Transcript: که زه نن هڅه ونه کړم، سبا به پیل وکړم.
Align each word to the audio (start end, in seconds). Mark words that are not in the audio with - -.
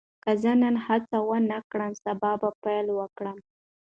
که 0.23 0.31
زه 0.41 0.51
نن 0.61 0.75
هڅه 0.85 1.17
ونه 1.27 1.57
کړم، 1.71 1.91
سبا 2.03 2.31
به 2.41 2.49
پیل 2.63 2.87
وکړم. 2.99 3.37